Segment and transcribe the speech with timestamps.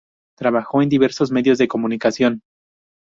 [0.35, 2.41] Trabajó en diversos medios de comunicación.